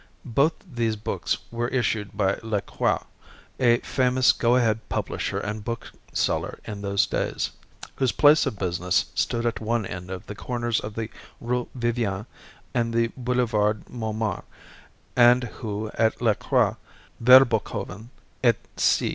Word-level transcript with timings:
Both 0.25 0.53
these 0.65 0.95
books 0.95 1.37
were 1.51 1.67
issued 1.67 2.17
by 2.17 2.39
Lacroix, 2.41 3.03
a 3.59 3.81
famous 3.81 4.31
go 4.31 4.55
ahead 4.55 4.89
publisher 4.89 5.39
and 5.39 5.63
bookseller 5.63 6.57
in 6.65 6.81
those 6.81 7.05
days, 7.05 7.51
whose 7.97 8.11
place 8.11 8.47
of 8.47 8.57
business 8.57 9.05
stood 9.13 9.45
at 9.45 9.59
one 9.59 9.85
of 10.09 10.25
the 10.25 10.33
corners 10.33 10.79
of 10.79 10.95
the 10.95 11.11
Rue 11.39 11.69
Vivienne 11.75 12.25
and 12.73 12.95
the 12.95 13.11
Boulevard 13.15 13.87
Montmartre, 13.91 14.43
and 15.15 15.43
who, 15.43 15.91
as 15.93 16.19
Lacroix, 16.19 16.77
Verboeckhoven 17.23 18.09
et 18.43 18.57
Cie. 18.77 19.09